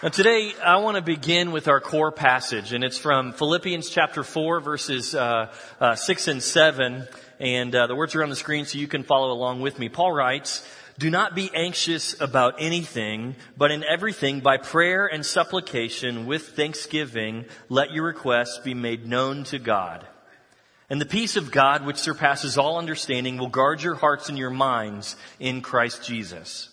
[0.00, 4.22] Now today, I want to begin with our core passage, and it's from Philippians chapter
[4.22, 7.08] 4, verses uh, uh, 6 and 7.
[7.40, 9.88] And uh, the words are on the screen so you can follow along with me.
[9.88, 10.64] Paul writes,
[10.98, 17.46] Do not be anxious about anything, but in everything, by prayer and supplication, with thanksgiving,
[17.68, 20.06] let your requests be made known to God.
[20.88, 24.50] And the peace of God, which surpasses all understanding, will guard your hearts and your
[24.50, 26.70] minds in Christ Jesus.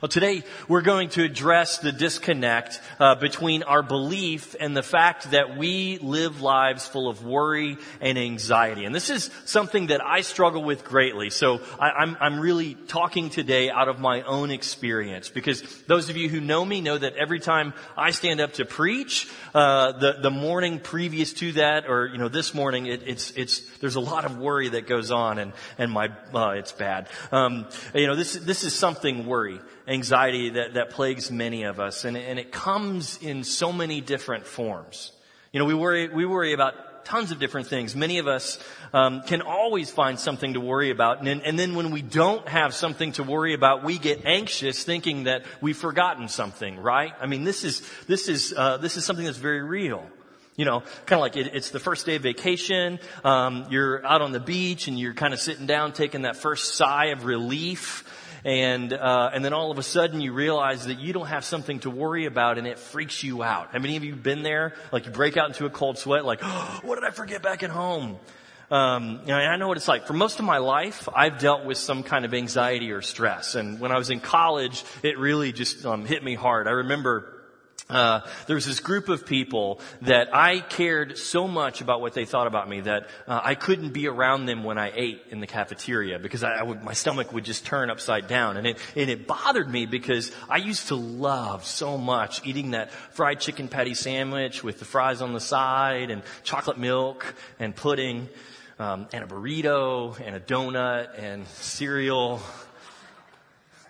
[0.00, 5.32] Well, today we're going to address the disconnect uh, between our belief and the fact
[5.32, 8.84] that we live lives full of worry and anxiety.
[8.84, 11.30] And this is something that I struggle with greatly.
[11.30, 16.16] So I, I'm, I'm really talking today out of my own experience because those of
[16.16, 20.18] you who know me know that every time I stand up to preach, uh, the
[20.22, 24.00] the morning previous to that, or you know this morning, it, it's it's there's a
[24.00, 27.08] lot of worry that goes on, and and my uh, it's bad.
[27.32, 32.04] Um, you know this this is something worry anxiety that, that plagues many of us,
[32.04, 35.12] and, and it comes in so many different forms.
[35.52, 37.96] You know, we worry, we worry about tons of different things.
[37.96, 38.58] Many of us
[38.92, 42.74] um, can always find something to worry about, and, and then when we don't have
[42.74, 46.78] something to worry about, we get anxious, thinking that we've forgotten something.
[46.78, 47.12] Right?
[47.20, 50.04] I mean, this is this is uh, this is something that's very real.
[50.56, 52.98] You know, kind of like it, it's the first day of vacation.
[53.24, 56.74] Um, you're out on the beach and you're kind of sitting down, taking that first
[56.74, 58.04] sigh of relief
[58.44, 61.80] and uh, and then all of a sudden you realize that you don't have something
[61.80, 63.72] to worry about, and it freaks you out.
[63.72, 64.74] Have any of you been there?
[64.92, 67.62] Like you break out into a cold sweat, like, oh, what did I forget back
[67.62, 68.18] at home?
[68.70, 70.06] Um, know, I know what it's like.
[70.06, 73.80] For most of my life, I've dealt with some kind of anxiety or stress, and
[73.80, 76.68] when I was in college, it really just um, hit me hard.
[76.68, 77.37] I remember
[77.90, 82.26] uh, there was this group of people that I cared so much about what they
[82.26, 85.46] thought about me that uh, I couldn't be around them when I ate in the
[85.46, 89.08] cafeteria because I, I would, my stomach would just turn upside down, and it and
[89.08, 93.94] it bothered me because I used to love so much eating that fried chicken patty
[93.94, 98.28] sandwich with the fries on the side and chocolate milk and pudding
[98.78, 102.40] um, and a burrito and a donut and cereal.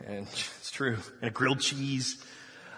[0.06, 0.98] And it's true.
[1.20, 2.22] And a grilled cheese.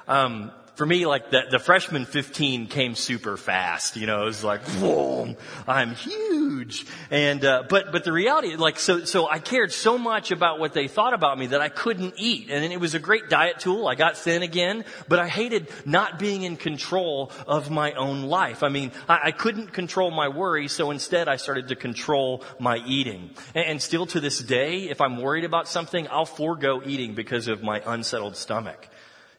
[0.09, 3.99] Um, for me, like the, the freshman 15 came super fast.
[3.99, 5.37] You know, it was like, boom,
[5.69, 6.87] I'm huge.
[7.11, 10.73] And, uh, but, but the reality, like, so, so I cared so much about what
[10.73, 12.49] they thought about me that I couldn't eat.
[12.49, 13.87] And it was a great diet tool.
[13.89, 18.63] I got thin again, but I hated not being in control of my own life.
[18.63, 22.79] I mean, I, I couldn't control my worry, so instead I started to control my
[22.87, 23.33] eating.
[23.55, 27.49] And, and still to this day, if I'm worried about something, I'll forego eating because
[27.49, 28.89] of my unsettled stomach.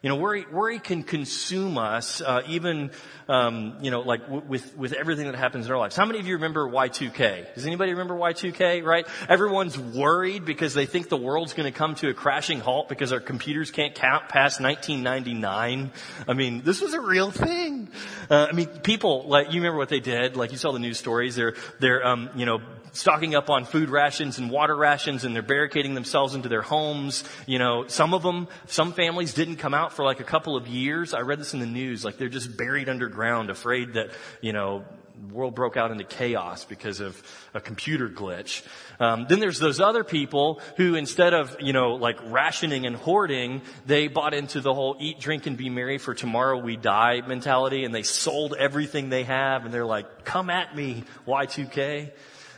[0.02, 2.90] You know, worry, worry can consume us, uh, even,
[3.28, 5.94] um, you know, like w- with, with everything that happens in our lives.
[5.94, 7.54] How many of you remember Y2K?
[7.54, 9.06] Does anybody remember Y2K, right?
[9.28, 13.12] Everyone's worried because they think the world's going to come to a crashing halt because
[13.12, 15.92] our computers can't count past 1999.
[16.26, 17.88] I mean, this was a real thing.
[18.28, 20.36] Uh, I mean, people, like, you remember what they did?
[20.36, 21.36] Like, you saw the news stories.
[21.36, 22.60] They're, they're, um, you know,
[22.92, 27.24] stocking up on food rations and water rations and they're barricading themselves into their homes.
[27.46, 30.68] You know, some of them, some families didn't come out for like a couple of
[30.68, 31.14] years.
[31.14, 32.04] I read this in the news.
[32.04, 34.10] Like they're just buried underground, afraid that,
[34.40, 34.84] you know,
[35.28, 37.20] the world broke out into chaos because of
[37.54, 38.64] a computer glitch.
[38.98, 43.62] Um, then there's those other people who, instead of you know like rationing and hoarding,
[43.86, 47.84] they bought into the whole eat, drink, and be merry for tomorrow we die mentality,
[47.84, 52.12] and they sold everything they have, and they're like, "Come at me, Y2K."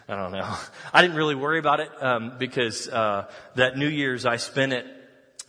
[0.08, 0.54] I don't know.
[0.92, 4.86] I didn't really worry about it um, because uh, that New Year's I spent it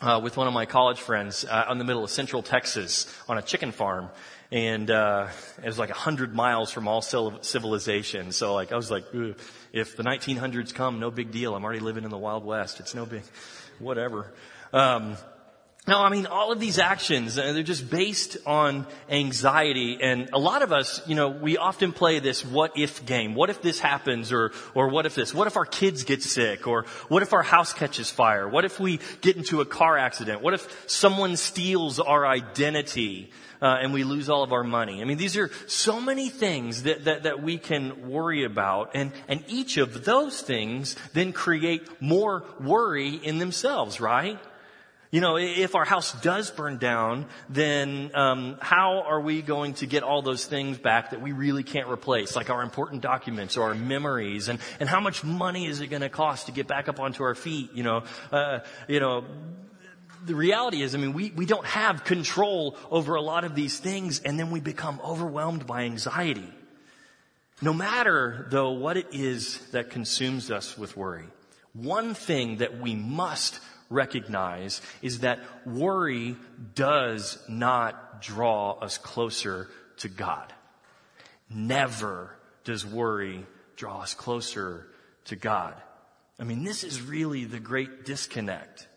[0.02, 3.38] uh, with one of my college friends uh, in the middle of Central Texas on
[3.38, 4.10] a chicken farm,
[4.52, 5.28] and uh,
[5.62, 8.32] it was like a hundred miles from all civilization.
[8.32, 9.06] So like I was like,
[9.74, 11.56] if the 1900s come, no big deal.
[11.56, 12.80] I'm already living in the Wild West.
[12.80, 13.24] It's no big,
[13.80, 14.32] whatever.
[14.72, 15.18] Um,
[15.88, 20.00] now, I mean, all of these actions, uh, they're just based on anxiety.
[20.02, 23.36] And a lot of us, you know, we often play this what if game.
[23.36, 24.32] What if this happens?
[24.32, 25.32] Or, or what if this?
[25.32, 26.66] What if our kids get sick?
[26.66, 28.50] Or what if our house catches fire?
[28.50, 30.42] What if we get into a car accident?
[30.42, 33.30] What if someone steals our identity?
[33.62, 35.02] Uh, and we lose all of our money.
[35.02, 38.92] I mean, these are so many things that, that, that we can worry about.
[38.96, 44.40] And, and each of those things then create more worry in themselves, right?
[45.16, 49.86] You know, if our house does burn down, then um, how are we going to
[49.86, 53.70] get all those things back that we really can't replace, like our important documents or
[53.70, 54.50] our memories?
[54.50, 57.24] And and how much money is it going to cost to get back up onto
[57.24, 57.70] our feet?
[57.74, 58.60] You know, uh,
[58.90, 59.24] you know.
[60.26, 63.80] The reality is, I mean, we, we don't have control over a lot of these
[63.80, 66.52] things, and then we become overwhelmed by anxiety.
[67.62, 71.26] No matter, though, what it is that consumes us with worry,
[71.74, 76.36] one thing that we must recognize is that worry
[76.74, 80.54] does not draw us closer to God.
[81.50, 83.46] Never does worry
[83.76, 84.88] draw us closer
[85.26, 85.76] to God.
[86.40, 88.88] I mean, this is really the great disconnect.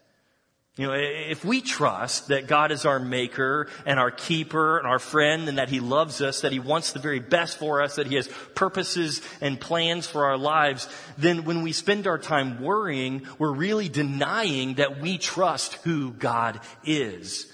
[0.78, 5.00] You know, if we trust that God is our maker and our keeper and our
[5.00, 8.06] friend and that He loves us, that He wants the very best for us, that
[8.06, 10.88] He has purposes and plans for our lives,
[11.18, 16.60] then when we spend our time worrying, we're really denying that we trust who God
[16.84, 17.50] is.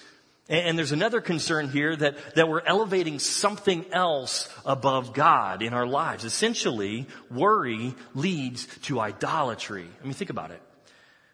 [0.51, 5.87] And there's another concern here that, that we're elevating something else above God in our
[5.87, 6.27] lives.
[6.27, 9.89] Essentially, worry leads to idolatry.
[10.03, 10.61] I mean, think about it.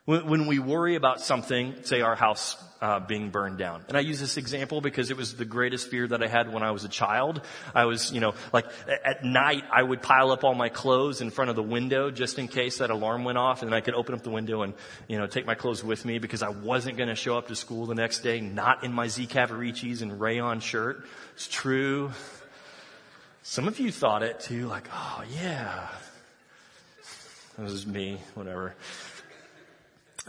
[0.07, 4.01] When, when we worry about something, say our house uh, being burned down, and I
[4.01, 6.85] use this example because it was the greatest fear that I had when I was
[6.85, 7.43] a child.
[7.75, 8.65] I was, you know, like
[9.05, 12.39] at night I would pile up all my clothes in front of the window just
[12.39, 14.73] in case that alarm went off, and then I could open up the window and,
[15.09, 17.55] you know, take my clothes with me because I wasn't going to show up to
[17.55, 21.05] school the next day not in my Z Cavariccis and rayon shirt.
[21.35, 22.13] It's true.
[23.43, 25.89] Some of you thought it too, like, oh yeah,
[27.57, 28.75] that was me, whatever.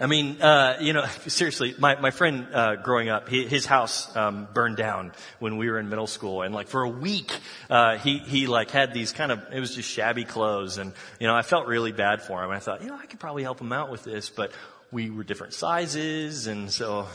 [0.02, 4.14] I mean, uh, you know, seriously, my, my friend uh, growing up, he, his house
[4.16, 7.32] um, burned down when we were in middle school, and like for a week,
[7.70, 11.28] uh, he he like had these kind of it was just shabby clothes, and you
[11.28, 12.50] know, I felt really bad for him.
[12.50, 14.52] I thought, you know, I could probably help him out with this, but
[14.92, 17.08] we were different sizes, and so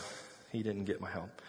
[0.52, 1.42] he didn't get my help.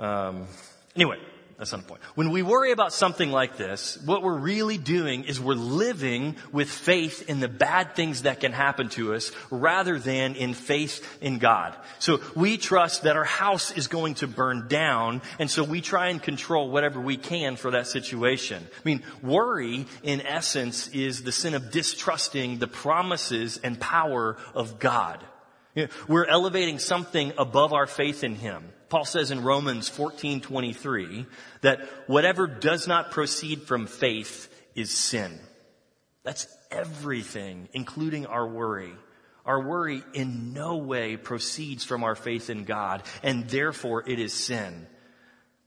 [0.00, 0.48] Um,
[0.96, 1.20] anyway,
[1.58, 2.02] not the point.
[2.14, 6.68] When we worry about something like this, what we're really doing is we're living with
[6.68, 11.38] faith in the bad things that can happen to us rather than in faith in
[11.38, 11.74] God.
[12.00, 16.08] So we trust that our house is going to burn down and so we try
[16.08, 18.66] and control whatever we can for that situation.
[18.72, 24.78] I mean, worry in essence is the sin of distrusting the promises and power of
[24.78, 25.22] God.
[26.08, 28.73] We're elevating something above our faith in Him.
[28.94, 31.26] Paul says in Romans 14:23
[31.62, 35.40] that whatever does not proceed from faith is sin.
[36.22, 38.94] That's everything, including our worry.
[39.44, 44.32] Our worry in no way proceeds from our faith in God, and therefore it is
[44.32, 44.86] sin.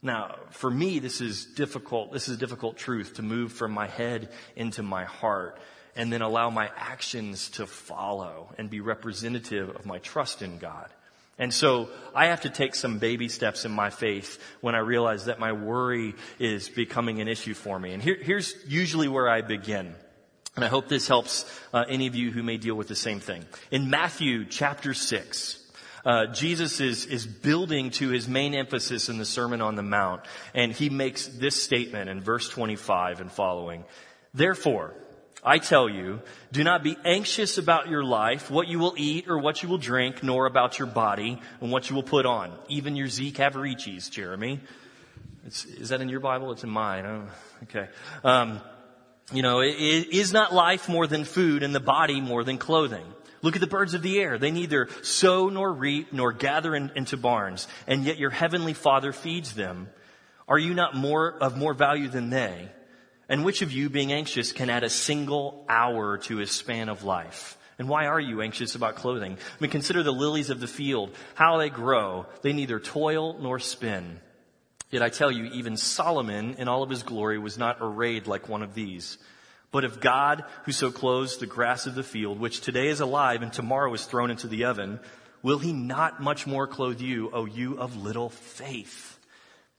[0.02, 2.14] Now, for me, this is difficult.
[2.14, 5.60] This is difficult truth to move from my head into my heart
[5.98, 10.88] and then allow my actions to follow and be representative of my trust in God.
[11.40, 15.26] And so I have to take some baby steps in my faith when I realize
[15.26, 17.94] that my worry is becoming an issue for me.
[17.94, 19.94] And here, here's usually where I begin.
[20.56, 23.20] And I hope this helps uh, any of you who may deal with the same
[23.20, 23.46] thing.
[23.70, 25.64] In Matthew chapter 6,
[26.04, 30.22] uh, Jesus is, is building to his main emphasis in the Sermon on the Mount.
[30.56, 33.84] And he makes this statement in verse 25 and following.
[34.34, 34.96] Therefore,
[35.44, 39.38] I tell you, do not be anxious about your life, what you will eat or
[39.38, 42.52] what you will drink, nor about your body and what you will put on.
[42.68, 44.60] Even your Z Cavariccis, Jeremy.
[45.46, 46.52] It's, is that in your Bible?
[46.52, 47.06] It's in mine.
[47.06, 47.28] Oh,
[47.64, 47.88] okay.
[48.24, 48.60] Um,
[49.32, 53.06] you know, is not life more than food and the body more than clothing?
[53.42, 54.38] Look at the birds of the air.
[54.38, 59.14] They neither sow nor reap nor gather in, into barns, and yet your heavenly Father
[59.14, 59.90] feeds them.
[60.48, 62.70] Are you not more of more value than they?
[63.30, 67.04] And which of you, being anxious, can add a single hour to his span of
[67.04, 67.58] life?
[67.80, 69.34] And why are you anxious about clothing?
[69.34, 72.26] I mean, consider the lilies of the field, how they grow.
[72.42, 74.20] They neither toil nor spin.
[74.90, 78.50] Yet I tell you, even Solomon in all of his glory was not arrayed like
[78.50, 79.18] one of these.
[79.72, 83.42] But if God, who so clothes the grass of the field, which today is alive
[83.42, 85.00] and tomorrow is thrown into the oven,
[85.44, 89.17] will he not much more clothe you, O you of little faith?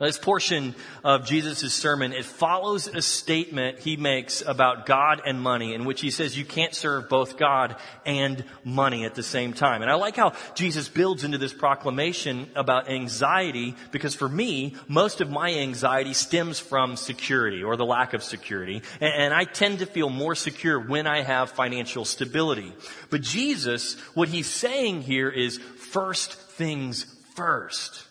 [0.00, 0.74] This portion
[1.04, 6.00] of Jesus' sermon, it follows a statement he makes about God and money in which
[6.00, 9.82] he says you can't serve both God and money at the same time.
[9.82, 15.20] And I like how Jesus builds into this proclamation about anxiety because for me, most
[15.20, 18.82] of my anxiety stems from security or the lack of security.
[19.00, 22.72] And, I tend to feel more secure when I have financial stability.
[23.10, 28.04] But Jesus, what he's saying here is first things first.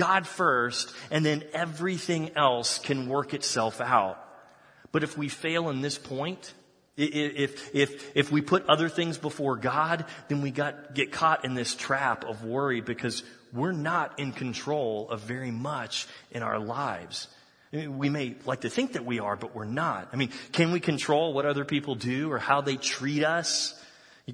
[0.00, 4.18] God first, and then everything else can work itself out.
[4.92, 6.54] But if we fail in this point,
[6.96, 11.54] if, if, if we put other things before God, then we got, get caught in
[11.54, 17.28] this trap of worry because we're not in control of very much in our lives.
[17.70, 20.08] We may like to think that we are, but we're not.
[20.14, 23.78] I mean, can we control what other people do or how they treat us?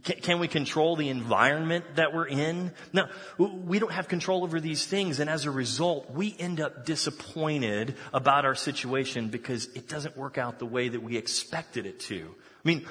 [0.03, 2.73] Can we control the environment that we're in?
[2.93, 5.21] No, we don't have control over these things.
[5.21, 10.39] And as a result, we end up disappointed about our situation because it doesn't work
[10.39, 12.35] out the way that we expected it to.
[12.65, 12.87] I mean,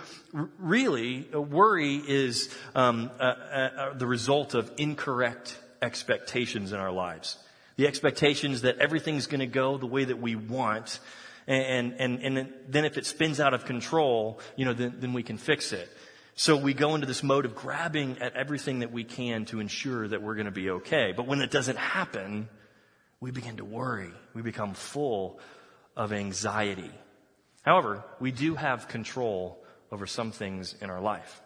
[0.58, 7.38] really, worry is um, uh, uh, the result of incorrect expectations in our lives.
[7.76, 11.00] The expectations that everything's going to go the way that we want.
[11.46, 15.24] And, and, and then if it spins out of control, you know, then, then we
[15.24, 15.90] can fix it.
[16.38, 20.06] So we go into this mode of grabbing at everything that we can to ensure
[20.06, 21.14] that we're going to be okay.
[21.16, 22.50] But when it doesn't happen,
[23.22, 24.12] we begin to worry.
[24.34, 25.40] We become full
[25.96, 26.92] of anxiety.
[27.62, 29.64] However, we do have control
[29.94, 31.42] over some things in our life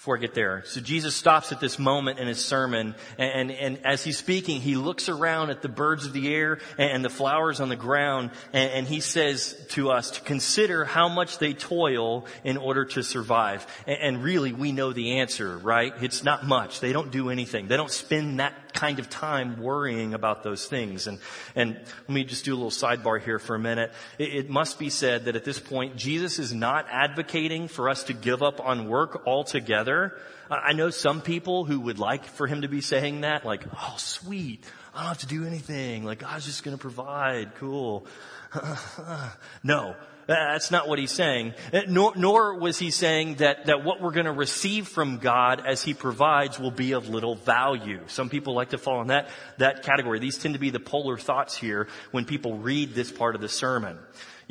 [0.00, 0.62] before I get there.
[0.64, 4.62] So Jesus stops at this moment in his sermon, and, and, and, as he's speaking,
[4.62, 8.30] he looks around at the birds of the air and, the flowers on the ground,
[8.54, 13.02] and, and, he says to us to consider how much they toil in order to
[13.02, 13.66] survive.
[13.86, 15.92] And, really, we know the answer, right?
[16.00, 16.80] It's not much.
[16.80, 17.68] They don't do anything.
[17.68, 21.06] They don't spend that kind of time worrying about those things.
[21.06, 21.18] And,
[21.54, 23.92] and let me just do a little sidebar here for a minute.
[24.18, 28.04] It, it must be said that at this point, Jesus is not advocating for us
[28.04, 30.16] to give up on work altogether.
[30.48, 33.94] I know some people who would like for him to be saying that, like, oh,
[33.98, 34.64] sweet.
[34.94, 36.04] I don't have to do anything.
[36.04, 37.54] Like, God's just going to provide.
[37.56, 38.06] Cool.
[39.62, 39.94] no,
[40.26, 41.54] that's not what he's saying.
[41.72, 45.66] Uh, nor, nor, was he saying that, that what we're going to receive from God
[45.66, 48.00] as he provides will be of little value.
[48.06, 50.18] Some people like to fall in that, that category.
[50.18, 53.48] These tend to be the polar thoughts here when people read this part of the
[53.48, 53.98] sermon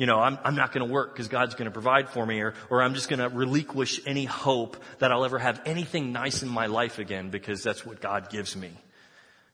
[0.00, 2.40] you know, I'm, I'm not going to work because God's going to provide for me
[2.40, 6.42] or, or I'm just going to relinquish any hope that I'll ever have anything nice
[6.42, 8.70] in my life again because that's what God gives me.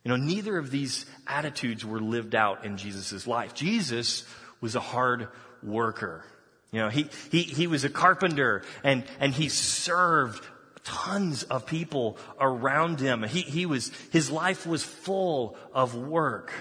[0.04, 3.54] You know, neither of these attitudes were lived out in Jesus' life.
[3.54, 4.24] Jesus
[4.60, 5.26] was a hard
[5.66, 6.24] worker.
[6.72, 10.44] You know, he, he, he was a carpenter and, and he served
[10.84, 13.22] tons of people around him.
[13.22, 16.52] He, he was, his life was full of work.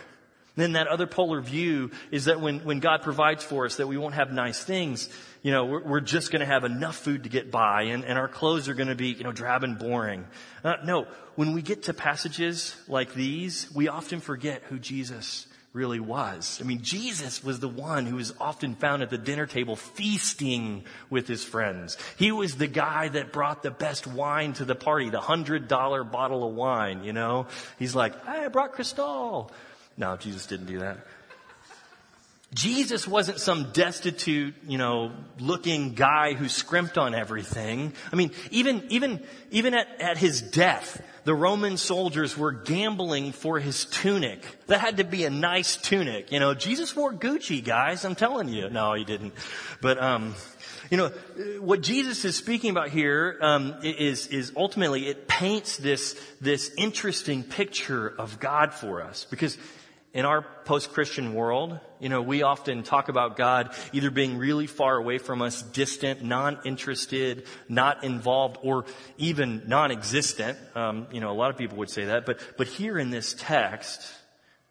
[0.55, 3.97] Then that other polar view is that when, when God provides for us that we
[3.97, 5.09] won't have nice things,
[5.41, 8.17] you know, we're, we're just going to have enough food to get by and, and
[8.17, 10.25] our clothes are going to be, you know, drab and boring.
[10.63, 15.99] Uh, no, when we get to passages like these, we often forget who Jesus really
[15.99, 16.59] was.
[16.61, 20.85] I mean, Jesus was the one who was often found at the dinner table feasting
[21.09, 21.97] with his friends.
[22.17, 26.05] He was the guy that brought the best wine to the party, the hundred dollar
[26.05, 27.47] bottle of wine, you know?
[27.77, 29.51] He's like, I brought Cristal.
[29.97, 31.05] No, Jesus didn't do that.
[32.53, 37.93] Jesus wasn't some destitute, you know, looking guy who scrimped on everything.
[38.13, 39.21] I mean, even, even,
[39.51, 44.45] even at, at his death, the Roman soldiers were gambling for his tunic.
[44.67, 46.31] That had to be a nice tunic.
[46.31, 48.05] You know, Jesus wore Gucci, guys.
[48.05, 48.69] I'm telling you.
[48.69, 49.33] No, he didn't.
[49.81, 50.35] But, um,
[50.91, 51.09] you know,
[51.59, 57.43] what Jesus is speaking about here um, is is ultimately it paints this this interesting
[57.43, 59.57] picture of God for us because
[60.15, 64.95] in our post-Christian world, you know, we often talk about God either being really far
[64.95, 68.85] away from us, distant, non-interested, not involved, or
[69.17, 70.57] even non-existent.
[70.73, 72.25] Um, you know, a lot of people would say that.
[72.25, 74.09] But, but here in this text,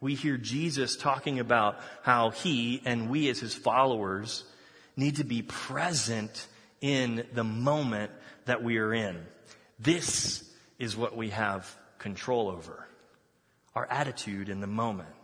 [0.01, 4.45] we hear Jesus talking about how he and we as his followers
[4.97, 6.47] need to be present
[6.81, 8.11] in the moment
[8.45, 9.23] that we are in.
[9.79, 10.43] This
[10.79, 12.87] is what we have control over.
[13.75, 15.14] Our attitude in the moment.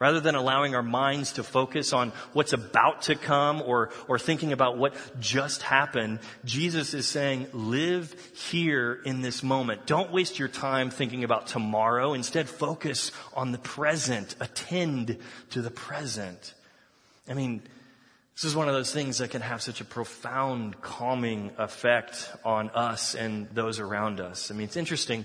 [0.00, 4.52] Rather than allowing our minds to focus on what's about to come or, or thinking
[4.52, 9.86] about what just happened, Jesus is saying, live here in this moment.
[9.86, 12.12] Don't waste your time thinking about tomorrow.
[12.12, 14.34] Instead, focus on the present.
[14.40, 15.16] Attend
[15.50, 16.54] to the present.
[17.28, 17.62] I mean,
[18.34, 22.68] this is one of those things that can have such a profound calming effect on
[22.70, 24.50] us and those around us.
[24.50, 25.24] I mean, it's interesting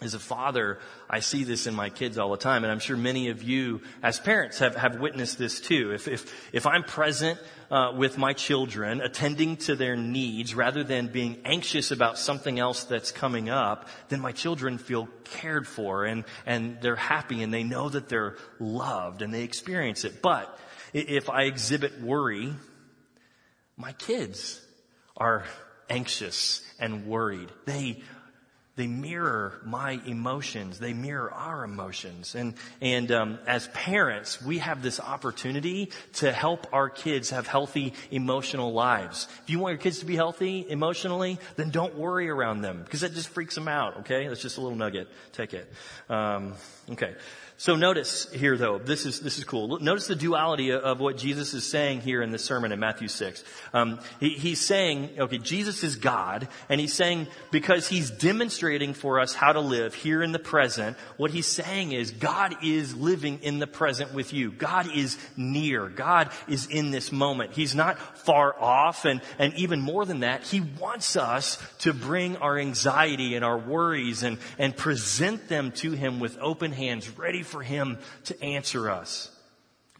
[0.00, 0.78] as a father,
[1.08, 3.82] I see this in my kids all the time, and I'm sure many of you
[4.02, 5.92] as parents have, have witnessed this too.
[5.92, 7.38] If, if, if I'm present
[7.70, 12.84] uh, with my children, attending to their needs rather than being anxious about something else
[12.84, 17.62] that's coming up, then my children feel cared for and, and they're happy and they
[17.62, 20.22] know that they're loved and they experience it.
[20.22, 20.58] But
[20.94, 22.54] if I exhibit worry,
[23.76, 24.60] my kids
[25.16, 25.44] are
[25.88, 27.50] anxious and worried.
[27.66, 28.02] They
[28.80, 30.78] they mirror my emotions.
[30.78, 32.34] They mirror our emotions.
[32.34, 37.92] And, and um, as parents, we have this opportunity to help our kids have healthy
[38.10, 39.28] emotional lives.
[39.42, 43.02] If you want your kids to be healthy emotionally, then don't worry around them because
[43.02, 43.98] that just freaks them out.
[43.98, 45.08] Okay, that's just a little nugget.
[45.32, 45.70] Take it.
[46.08, 46.54] Um,
[46.90, 47.14] okay.
[47.60, 49.78] So notice here though, this is, this is cool.
[49.80, 53.44] Notice the duality of what Jesus is saying here in this sermon in Matthew 6.
[53.74, 59.20] Um, he, he's saying, okay, Jesus is God, and he's saying because he's demonstrating for
[59.20, 63.40] us how to live here in the present, what he's saying is God is living
[63.42, 64.50] in the present with you.
[64.52, 65.90] God is near.
[65.90, 67.52] God is in this moment.
[67.52, 72.38] He's not far off, and, and even more than that, he wants us to bring
[72.38, 77.42] our anxiety and our worries and, and present them to him with open hands, ready
[77.50, 79.30] for him to answer us.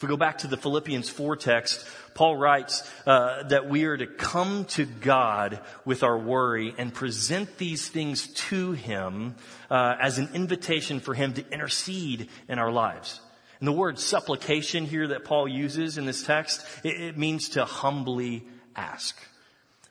[0.00, 3.99] If we go back to the Philippians 4 text, Paul writes uh, that we are
[3.99, 9.35] to come to God with our worry and present these things to Him
[9.71, 13.21] uh, as an invitation for Him to intercede in our lives.
[13.59, 17.66] And the word supplication here that Paul uses in this text, it, it means to
[17.66, 19.19] humbly ask.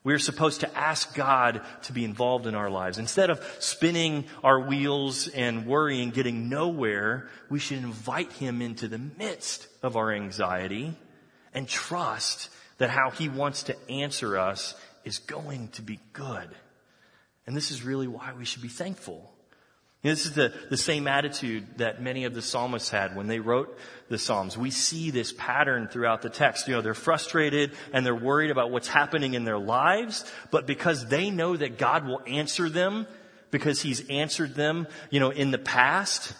[0.03, 2.97] We are supposed to ask God to be involved in our lives.
[2.97, 8.97] Instead of spinning our wheels and worrying, getting nowhere, we should invite Him into the
[8.97, 10.95] midst of our anxiety
[11.53, 16.49] and trust that how He wants to answer us is going to be good.
[17.45, 19.33] And this is really why we should be thankful.
[20.01, 23.77] This is the, the same attitude that many of the psalmists had when they wrote
[24.07, 24.57] the Psalms.
[24.57, 26.67] We see this pattern throughout the text.
[26.67, 31.07] You know, they're frustrated and they're worried about what's happening in their lives, but because
[31.07, 33.07] they know that God will answer them,
[33.51, 36.33] because He's answered them, you know, in the past,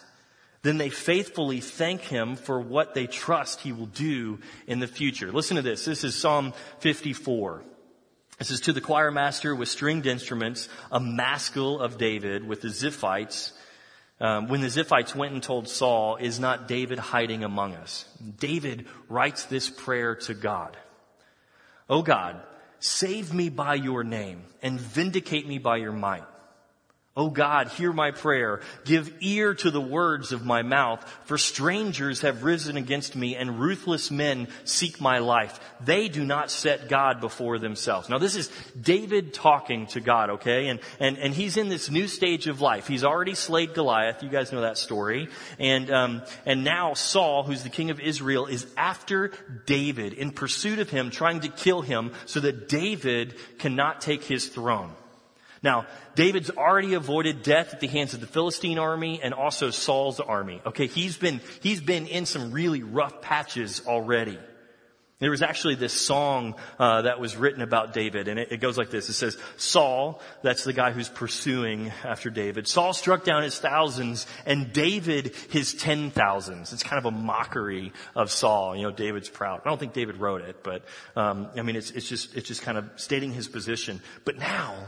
[0.62, 5.30] then they faithfully thank Him for what they trust He will do in the future.
[5.30, 5.84] Listen to this.
[5.84, 7.62] This is Psalm 54.
[8.40, 12.68] This is to the choir master with stringed instruments, a maskil of David with the
[12.68, 13.52] Ziphites.
[14.18, 18.06] Um, when the Ziphites went and told Saul, is not David hiding among us?
[18.38, 20.74] David writes this prayer to God.
[21.90, 22.40] O God,
[22.78, 26.24] save me by your name and vindicate me by your might.
[27.20, 28.62] O God, hear my prayer.
[28.86, 33.60] Give ear to the words of my mouth, for strangers have risen against me and
[33.60, 35.60] ruthless men seek my life.
[35.84, 38.08] They do not set God before themselves.
[38.08, 40.68] Now this is David talking to God, okay?
[40.68, 42.88] And, and, and he's in this new stage of life.
[42.88, 44.22] He's already slayed Goliath.
[44.22, 45.28] You guys know that story.
[45.58, 49.32] And, um, and now Saul, who's the king of Israel, is after
[49.66, 54.48] David in pursuit of him, trying to kill him so that David cannot take his
[54.48, 54.94] throne.
[55.62, 60.18] Now, David's already avoided death at the hands of the Philistine army and also Saul's
[60.18, 60.62] army.
[60.64, 64.38] Okay, he's been, he's been in some really rough patches already.
[65.20, 68.78] There was actually this song uh, that was written about David, and it, it, goes
[68.78, 69.10] like this.
[69.10, 72.66] It says, Saul, that's the guy who's pursuing after David.
[72.66, 76.72] Saul struck down his thousands, and David his ten thousands.
[76.72, 78.74] It's kind of a mockery of Saul.
[78.74, 79.60] You know, David's proud.
[79.62, 82.62] I don't think David wrote it, but um, I mean, it's, it's just it's just
[82.62, 84.00] kind of stating his position.
[84.24, 84.86] But now,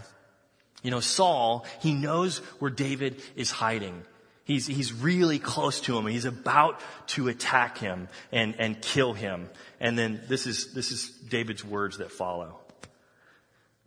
[0.82, 4.02] you know, Saul, he knows where David is hiding.
[4.44, 6.06] He's, he's really close to him.
[6.06, 9.48] He's about to attack him and, and kill him.
[9.80, 12.58] And then this is, this is David's words that follow.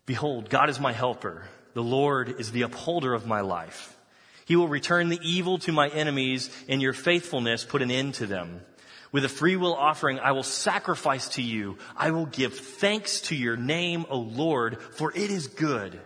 [0.05, 1.47] Behold, God is my helper.
[1.73, 3.97] The Lord is the upholder of my life.
[4.45, 8.25] He will return the evil to my enemies and your faithfulness put an end to
[8.25, 8.61] them.
[9.11, 11.77] With a free will offering, I will sacrifice to you.
[11.97, 15.99] I will give thanks to your name, O Lord, for it is good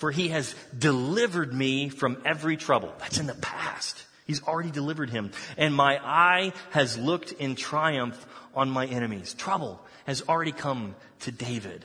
[0.00, 2.90] for he has delivered me from every trouble.
[3.00, 4.02] That's in the past.
[4.26, 5.30] He's already delivered him.
[5.58, 9.34] And my eye has looked in triumph on my enemies.
[9.34, 11.84] Trouble has already come to David.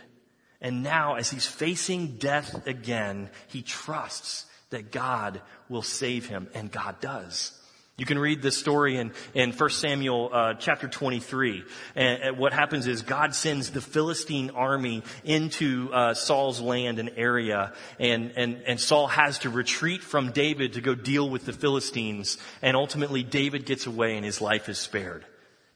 [0.62, 6.72] And now, as he's facing death again, he trusts that God will save him, and
[6.72, 7.52] God does.
[7.98, 11.64] You can read this story in, in 1 Samuel uh, chapter 23.
[11.96, 17.12] And, and, what happens is God sends the Philistine army into uh, Saul's land and
[17.16, 21.54] area, and, and, and Saul has to retreat from David to go deal with the
[21.54, 25.24] Philistines, and ultimately David gets away and his life is spared.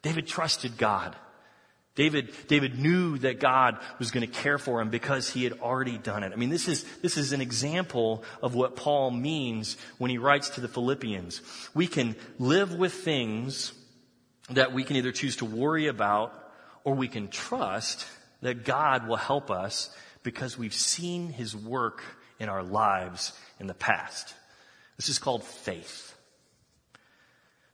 [0.01, 1.15] David trusted God.
[1.99, 5.97] David, David knew that God was going to care for him because he had already
[5.97, 6.31] done it.
[6.31, 10.51] I mean, this is, this is an example of what Paul means when he writes
[10.51, 11.41] to the Philippians.
[11.73, 13.73] We can live with things
[14.51, 16.31] that we can either choose to worry about
[16.85, 18.07] or we can trust
[18.41, 22.01] that God will help us because we've seen his work
[22.39, 24.33] in our lives in the past.
[24.95, 26.15] This is called faith.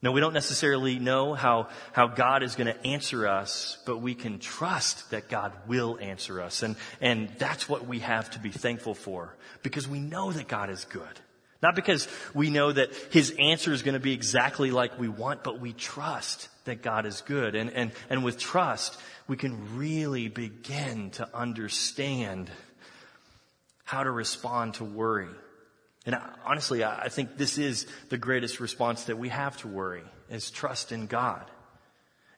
[0.06, 4.14] No, we don't necessarily know how, how God is going to answer us, but we
[4.14, 6.62] can trust that God will answer us.
[6.62, 10.70] And, and that's what we have to be thankful for because we know that God
[10.70, 11.20] is good.
[11.64, 15.44] Not because we know that his answer is going to be exactly like we want,
[15.44, 17.56] but we trust that God is good.
[17.56, 18.96] And, and, and with trust,
[19.28, 22.52] we can really begin to understand
[23.86, 25.34] how to respond to worry.
[26.06, 30.52] And honestly, I think this is the greatest response that we have to worry is
[30.52, 31.44] trust in God.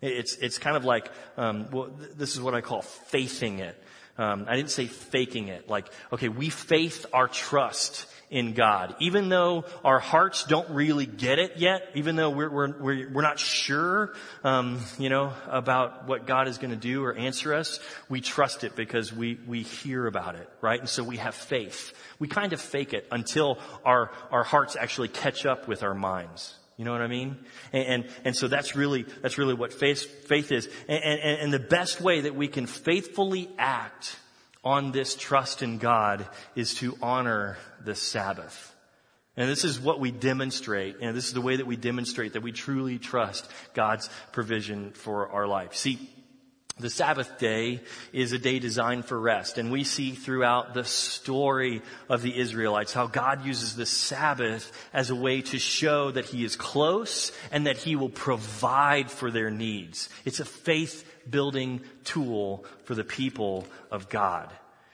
[0.01, 3.81] It's, it's kind of like, um, well, this is what I call faithing it.
[4.17, 5.69] Um, I didn't say faking it.
[5.69, 8.95] Like, okay, we faith our trust in God.
[8.99, 13.21] Even though our hearts don't really get it yet, even though we're, we're, we're, we're
[13.21, 14.13] not sure,
[14.43, 18.63] um, you know, about what God is going to do or answer us, we trust
[18.63, 20.79] it because we, we hear about it, right?
[20.79, 21.93] And so we have faith.
[22.19, 26.55] We kind of fake it until our, our hearts actually catch up with our minds.
[26.75, 27.37] You know what I mean?
[27.73, 30.69] And, and, and, so that's really, that's really what faith, faith is.
[30.87, 34.15] And, and, and the best way that we can faithfully act
[34.67, 38.75] on this trust in God is to honor the Sabbath.
[39.37, 42.43] And this is what we demonstrate, and this is the way that we demonstrate that
[42.43, 45.73] we truly trust God's provision for our life.
[45.73, 46.09] See,
[46.79, 49.57] the Sabbath day is a day designed for rest.
[49.57, 55.09] And we see throughout the story of the Israelites how God uses the Sabbath as
[55.09, 59.49] a way to show that He is close and that He will provide for their
[59.49, 60.09] needs.
[60.25, 64.49] It's a faith building tool for the people of God.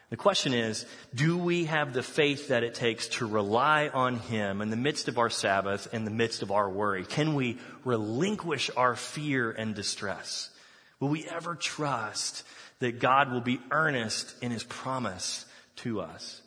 [0.10, 4.62] The question is, do we have the faith that it takes to rely on Him
[4.62, 7.04] in the midst of our Sabbath, in the midst of our worry?
[7.04, 10.52] Can we relinquish our fear and distress?
[11.00, 12.44] Will we ever trust
[12.78, 15.46] that God will be earnest in his promise
[15.78, 16.42] to us?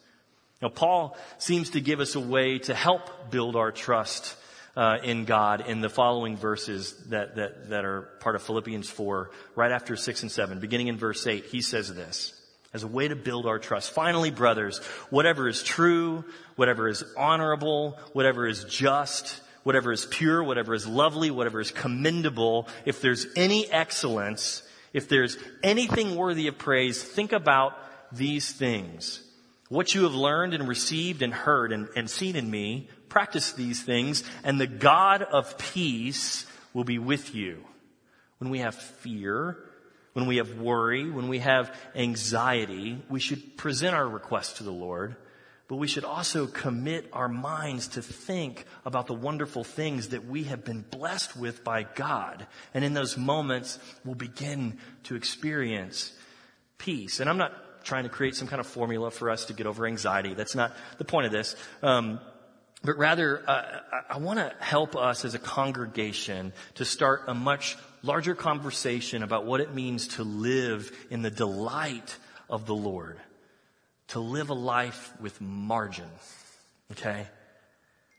[0.62, 4.36] Now, Paul seems to give us a way to help build our trust
[4.76, 9.30] uh, in God in the following verses that, that, that are part of Philippians 4,
[9.54, 10.60] right after 6 and 7.
[10.60, 12.34] Beginning in verse 8, he says this
[12.74, 13.90] as a way to build our trust.
[13.90, 16.24] Finally, brothers, whatever is true,
[16.56, 22.68] whatever is honorable, whatever is just, whatever is pure, whatever is lovely, whatever is commendable,
[22.84, 24.62] if there's any excellence,
[24.92, 27.72] if there's anything worthy of praise, think about
[28.12, 29.22] these things.
[29.68, 33.82] What you have learned and received and heard and, and seen in me, practice these
[33.82, 37.64] things, and the God of peace will be with you.
[38.38, 39.58] When we have fear,
[40.12, 44.72] when we have worry, when we have anxiety, we should present our request to the
[44.72, 45.16] Lord
[45.68, 50.44] but we should also commit our minds to think about the wonderful things that we
[50.44, 52.46] have been blessed with by God.
[52.72, 56.12] And in those moments, we'll begin to experience
[56.78, 57.18] peace.
[57.18, 59.86] And I'm not trying to create some kind of formula for us to get over
[59.86, 60.34] anxiety.
[60.34, 61.56] That's not the point of this.
[61.82, 62.20] Um,
[62.82, 67.76] but rather, uh, I want to help us as a congregation to start a much
[68.02, 72.16] larger conversation about what it means to live in the delight
[72.48, 73.18] of the Lord
[74.08, 76.08] to live a life with margin.
[76.92, 77.26] Okay?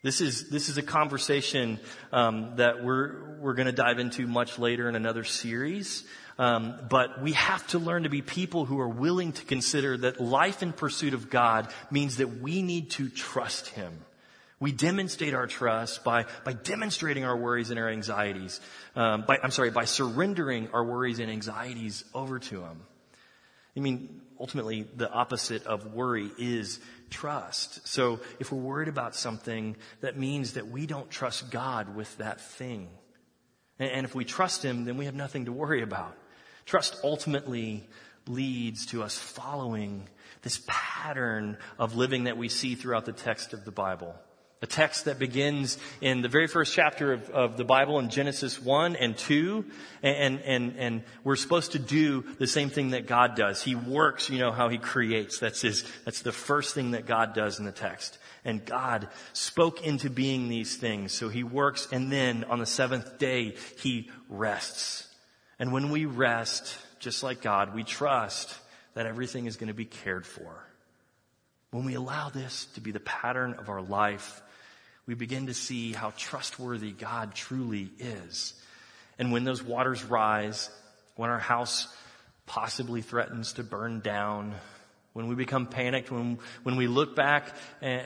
[0.04, 1.80] This is, this is a conversation
[2.12, 6.04] um, that we're, we're going to dive into much later in another series.
[6.38, 10.22] Um, but we have to learn to be people who are willing to consider that
[10.22, 13.92] life in pursuit of God means that we need to trust Him.
[14.60, 18.60] We demonstrate our trust by, by demonstrating our worries and our anxieties.
[18.96, 22.82] Um, by, I'm sorry, by surrendering our worries and anxieties over to Him.
[23.76, 26.80] I mean, ultimately the opposite of worry is
[27.12, 27.88] trust.
[27.88, 32.42] So if we're worried about something, that means that we don't trust God with that
[32.42, 32.90] thing.
[33.78, 36.18] And if we trust Him, then we have nothing to worry about.
[36.66, 37.88] Trust ultimately
[38.28, 40.10] leads to us following
[40.42, 44.16] this pattern of living that we see throughout the text of the Bible.
[44.60, 48.60] A text that begins in the very first chapter of, of, the Bible in Genesis
[48.60, 49.64] 1 and 2.
[50.02, 53.62] And, and, and we're supposed to do the same thing that God does.
[53.62, 55.38] He works, you know, how He creates.
[55.38, 58.18] That's His, that's the first thing that God does in the text.
[58.44, 61.12] And God spoke into being these things.
[61.12, 65.08] So He works and then on the seventh day, He rests.
[65.60, 68.56] And when we rest, just like God, we trust
[68.96, 70.66] that everything is going to be cared for.
[71.70, 74.42] When we allow this to be the pattern of our life,
[75.08, 78.54] we begin to see how trustworthy God truly is.
[79.18, 80.70] And when those waters rise,
[81.16, 81.88] when our house
[82.46, 84.54] possibly threatens to burn down,
[85.14, 88.02] when we become panicked, when, when we look back, uh, uh,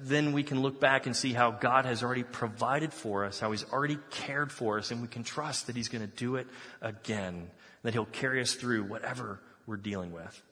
[0.00, 3.50] then we can look back and see how God has already provided for us, how
[3.50, 6.46] He's already cared for us, and we can trust that He's going to do it
[6.80, 7.50] again,
[7.82, 10.42] that He'll carry us through whatever we're dealing with.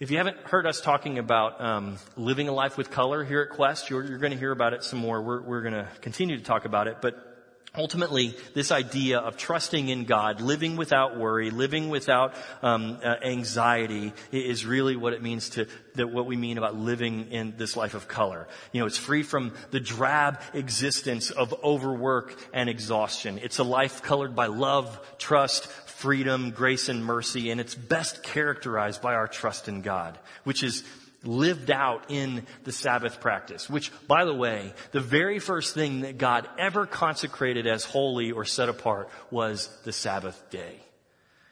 [0.00, 3.50] If you haven't heard us talking about um, living a life with color here at
[3.50, 5.22] Quest, you're, you're going to hear about it some more.
[5.22, 7.34] We're, we're going to continue to talk about it, but
[7.76, 14.12] Ultimately, this idea of trusting in God, living without worry, living without um, uh, anxiety,
[14.30, 17.94] is really what it means to that what we mean about living in this life
[17.94, 18.46] of color.
[18.70, 23.40] You know, it's free from the drab existence of overwork and exhaustion.
[23.42, 25.66] It's a life colored by love, trust,
[26.04, 30.84] freedom, grace, and mercy, and it's best characterized by our trust in God, which is
[31.22, 36.18] lived out in the Sabbath practice, which, by the way, the very first thing that
[36.18, 40.76] God ever consecrated as holy or set apart was the Sabbath day.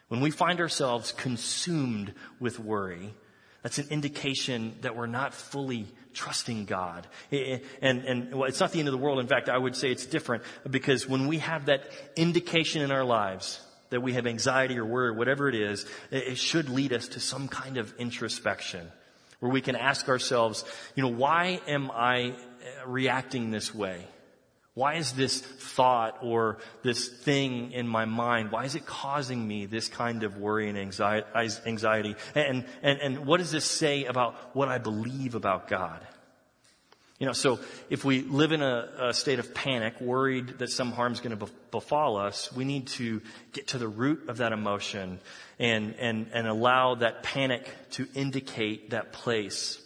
[0.09, 3.15] When we find ourselves consumed with worry,
[3.63, 7.07] that's an indication that we're not fully trusting God.
[7.31, 9.19] And, and well, it's not the end of the world.
[9.19, 13.05] In fact, I would say it's different because when we have that indication in our
[13.05, 13.59] lives
[13.93, 17.47] that we have anxiety or worry, whatever it is, it should lead us to some
[17.47, 18.91] kind of introspection
[19.41, 24.07] where we can ask ourselves, you know, why am I uh, reacting this way?
[24.75, 29.67] Why is this thought or this thing in my mind, why is it causing me
[29.67, 32.17] this kind of worry and anxiety?
[32.35, 36.01] And, and, and what does this say about what I believe about God?
[37.23, 40.91] You know, so if we live in a, a state of panic, worried that some
[40.91, 44.51] harm is going to befall us, we need to get to the root of that
[44.51, 45.21] emotion
[45.61, 49.81] and, and, and allow that panic to indicate that place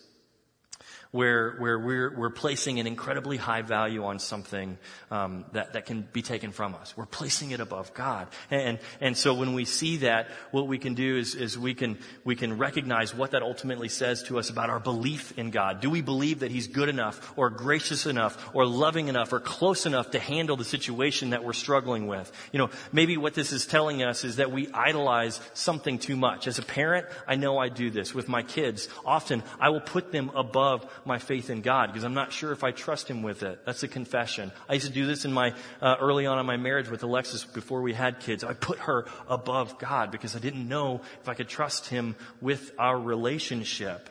[1.17, 4.77] where, where we're, we're placing an incredibly high value on something
[5.11, 6.95] um, that, that can be taken from us.
[6.97, 8.29] We're placing it above God.
[8.51, 11.99] And, and so when we see that, what we can do is, is we, can,
[12.25, 15.81] we can recognize what that ultimately says to us about our belief in God.
[15.81, 19.87] Do we believe that He's good enough or gracious enough or loving enough or close
[19.87, 22.31] enough to handle the situation that we're struggling with?
[22.53, 26.47] You know, maybe what this is telling us is that we idolize something too much.
[26.47, 28.89] As a parent, I know I do this with my kids.
[29.05, 32.65] Often I will put them above my faith in God because I'm not sure if
[32.65, 33.65] I trust Him with it.
[33.65, 34.53] That's a confession.
[34.69, 37.45] I used to do this in my, uh, early on in my marriage with Alexis
[37.45, 38.45] before we had kids.
[38.45, 42.73] I put her above God because I didn't know if I could trust Him with
[42.79, 44.11] our relationship.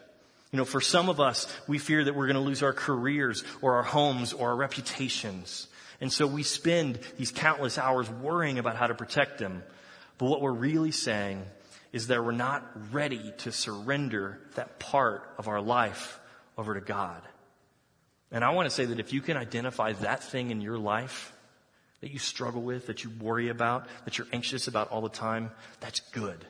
[0.52, 3.44] You know, for some of us, we fear that we're going to lose our careers
[3.62, 5.68] or our homes or our reputations.
[6.00, 9.64] And so we spend these countless hours worrying about how to protect them.
[10.18, 11.44] But what we're really saying
[11.92, 16.20] is that we're not ready to surrender that part of our life
[16.58, 17.22] over to God.
[18.32, 21.32] And I want to say that if you can identify that thing in your life
[22.02, 25.52] that you struggle with, that you worry about, that you're anxious about all the time,
[25.80, 26.46] that's good.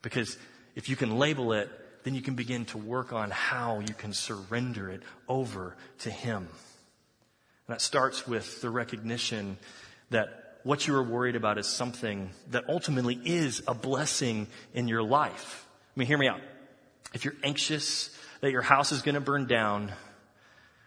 [0.00, 0.36] Because
[0.74, 1.70] if you can label it,
[2.04, 6.48] then you can begin to work on how you can surrender it over to Him.
[7.66, 9.56] And that starts with the recognition
[10.10, 15.02] that what you are worried about is something that ultimately is a blessing in your
[15.02, 15.66] life.
[15.94, 16.40] I mean, hear me out.
[17.14, 19.92] If you're anxious that your house is going to burn down,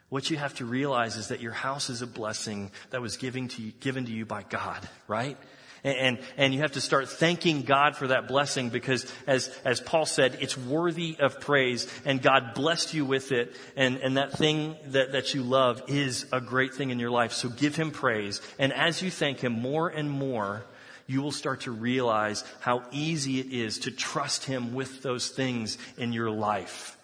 [0.09, 3.47] what you have to realize is that your house is a blessing that was given
[3.47, 5.37] to you, given to you by God, right?
[5.83, 9.79] And, and, and you have to start thanking God for that blessing because as, as
[9.79, 13.55] Paul said, it's worthy of praise and God blessed you with it.
[13.75, 17.31] And, and that thing that, that you love is a great thing in your life.
[17.31, 18.41] So give him praise.
[18.59, 20.65] And as you thank him more and more,
[21.07, 25.77] you will start to realize how easy it is to trust him with those things
[25.97, 26.94] in your life.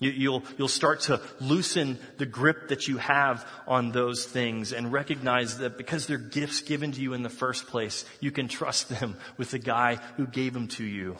[0.00, 4.90] You, will you'll start to loosen the grip that you have on those things and
[4.90, 8.88] recognize that because they're gifts given to you in the first place, you can trust
[8.88, 11.18] them with the guy who gave them to you.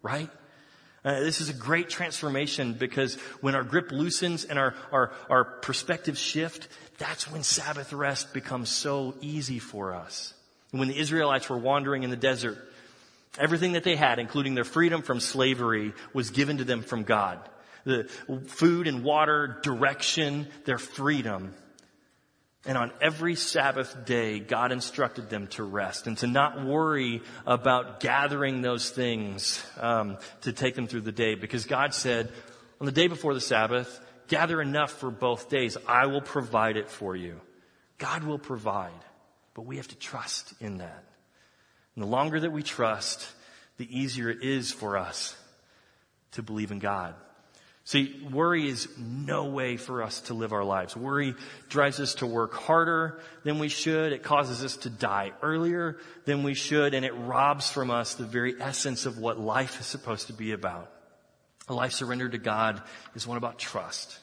[0.00, 0.30] Right?
[1.04, 5.44] Uh, this is a great transformation because when our grip loosens and our, our, our
[5.44, 10.32] perspective shift, that's when Sabbath rest becomes so easy for us.
[10.70, 12.56] When the Israelites were wandering in the desert,
[13.38, 17.38] everything that they had, including their freedom from slavery, was given to them from God
[17.84, 18.04] the
[18.46, 21.54] food and water, direction, their freedom.
[22.64, 27.98] And on every Sabbath day, God instructed them to rest and to not worry about
[27.98, 32.30] gathering those things um, to take them through the day, because God said,
[32.80, 35.76] on the day before the Sabbath, gather enough for both days.
[35.88, 37.40] I will provide it for you.
[37.98, 38.90] God will provide,
[39.54, 41.04] but we have to trust in that.
[41.94, 43.26] And the longer that we trust,
[43.76, 45.36] the easier it is for us
[46.32, 47.14] to believe in God.
[47.84, 50.96] See, worry is no way for us to live our lives.
[50.96, 51.34] Worry
[51.68, 54.12] drives us to work harder than we should.
[54.12, 58.24] It causes us to die earlier than we should, and it robs from us the
[58.24, 60.92] very essence of what life is supposed to be about.
[61.68, 62.80] A life surrendered to God
[63.16, 64.16] is one about trust.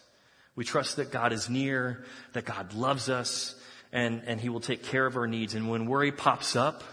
[0.56, 3.56] We trust that God is near, that God loves us,
[3.91, 5.54] and, and He will take care of our needs.
[5.54, 6.84] And when worry pops up,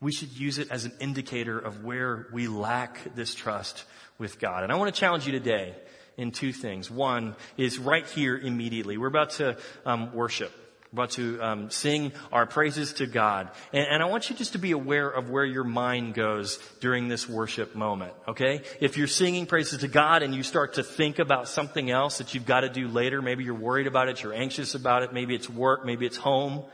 [0.00, 3.84] we should use it as an indicator of where we lack this trust
[4.20, 4.62] with God.
[4.62, 5.74] And I want to challenge you today
[6.16, 6.90] in two things.
[6.90, 8.98] One is right here immediately.
[8.98, 9.56] We're about to
[9.86, 10.52] um, worship.
[10.92, 13.50] We're about to um, sing our praises to God.
[13.72, 17.08] And, and I want you just to be aware of where your mind goes during
[17.08, 18.62] this worship moment, okay?
[18.80, 22.34] If you're singing praises to God and you start to think about something else that
[22.34, 25.34] you've got to do later, maybe you're worried about it, you're anxious about it, maybe
[25.34, 26.64] it's work, maybe it's home,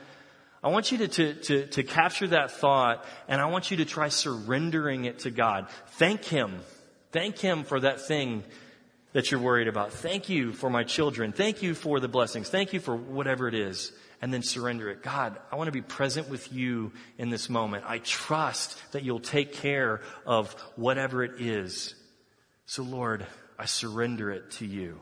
[0.64, 3.85] I want you to, to, to, to, capture that thought and I want you to
[3.85, 5.68] try surrendering it to God.
[5.90, 6.61] Thank Him
[7.16, 8.44] Thank Him for that thing
[9.14, 9.90] that you're worried about.
[9.90, 11.33] Thank you for my children.
[11.33, 12.50] Thank you for the blessings.
[12.50, 13.90] Thank you for whatever it is.
[14.20, 15.02] And then surrender it.
[15.02, 17.85] God, I want to be present with you in this moment.
[17.87, 21.94] I trust that you'll take care of whatever it is.
[22.66, 23.24] So Lord,
[23.59, 25.00] I surrender it to you.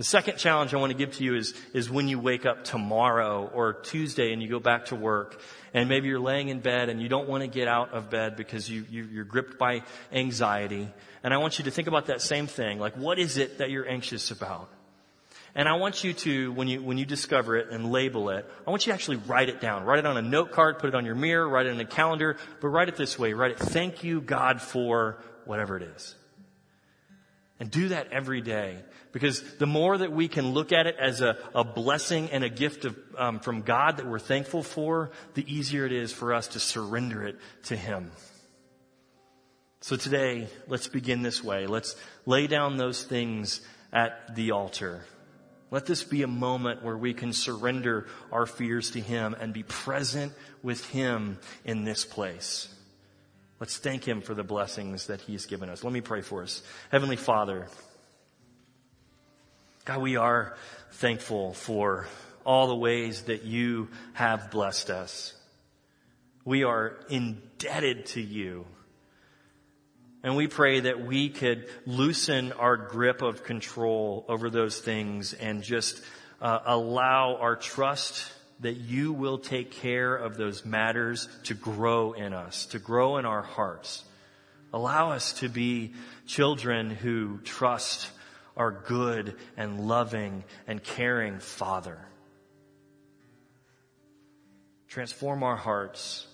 [0.00, 2.64] The second challenge I want to give to you is, is when you wake up
[2.64, 5.38] tomorrow or Tuesday and you go back to work
[5.74, 8.34] and maybe you're laying in bed and you don't want to get out of bed
[8.34, 10.88] because you, you, you're gripped by anxiety.
[11.22, 12.78] And I want you to think about that same thing.
[12.78, 14.70] Like, what is it that you're anxious about?
[15.54, 18.70] And I want you to, when you, when you discover it and label it, I
[18.70, 19.84] want you to actually write it down.
[19.84, 21.84] Write it on a note card, put it on your mirror, write it in a
[21.84, 23.34] calendar, but write it this way.
[23.34, 26.14] Write it, thank you God for whatever it is.
[27.60, 28.78] And do that every day.
[29.12, 32.48] Because the more that we can look at it as a, a blessing and a
[32.48, 36.48] gift of, um, from God that we're thankful for, the easier it is for us
[36.48, 38.10] to surrender it to Him.
[39.82, 41.66] So today, let's begin this way.
[41.66, 43.60] Let's lay down those things
[43.92, 45.04] at the altar.
[45.70, 49.64] Let this be a moment where we can surrender our fears to Him and be
[49.64, 52.74] present with Him in this place.
[53.60, 55.84] Let's thank Him for the blessings that He's given us.
[55.84, 56.62] Let me pray for us.
[56.90, 57.68] Heavenly Father,
[59.84, 60.56] God, we are
[60.92, 62.06] thankful for
[62.44, 65.34] all the ways that you have blessed us.
[66.46, 68.64] We are indebted to you.
[70.22, 75.62] And we pray that we could loosen our grip of control over those things and
[75.62, 76.02] just
[76.40, 82.32] uh, allow our trust that you will take care of those matters to grow in
[82.32, 84.04] us, to grow in our hearts.
[84.72, 85.94] Allow us to be
[86.26, 88.10] children who trust
[88.56, 91.98] our good and loving and caring Father.
[94.88, 96.26] Transform our hearts.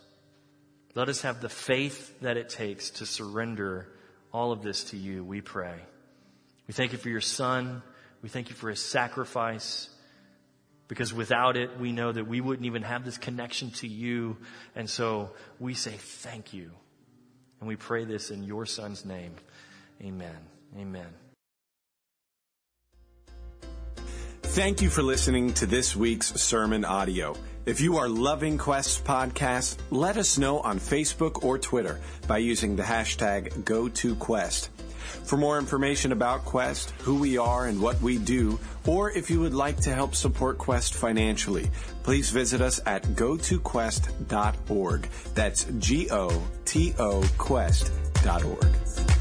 [0.95, 3.89] Let us have the faith that it takes to surrender
[4.33, 5.79] all of this to you, we pray.
[6.67, 7.83] We thank you for your Son.
[8.23, 9.89] We thank you for his sacrifice.
[10.88, 14.37] Because without it, we know that we wouldn't even have this connection to you.
[14.75, 16.70] And so we say thank you.
[17.61, 19.35] And we pray this in your son's name.
[20.03, 20.37] Amen.
[20.79, 21.09] Amen.
[24.42, 27.37] Thank you for listening to this week's sermon audio.
[27.66, 32.77] If you are loving Quest podcast, let us know on Facebook or Twitter by using
[32.77, 34.68] the hashtag GoToQuest.
[35.25, 39.40] For more information about Quest, who we are and what we do, or if you
[39.40, 41.71] would like to help support Quest financially,
[42.03, 45.09] please visit us at gotoquest.org.
[45.35, 49.15] That's G O T O Quest.org.